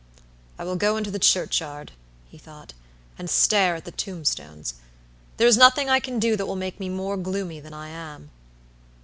"I 0.57 0.63
will 0.63 0.77
go 0.77 0.97
into 0.97 1.11
the 1.11 1.19
churchyard," 1.19 1.91
he 2.27 2.39
thought, 2.39 2.73
"and 3.19 3.29
stare 3.29 3.75
at 3.75 3.85
the 3.85 3.91
tombstones. 3.91 4.73
There 5.37 5.47
is 5.47 5.57
nothing 5.57 5.91
I 5.91 5.99
can 5.99 6.17
do 6.17 6.35
that 6.37 6.47
will 6.47 6.55
make 6.55 6.79
me 6.79 6.89
more 6.89 7.17
gloomy 7.17 7.59
than 7.59 7.75
I 7.75 7.89
am." 7.89 8.31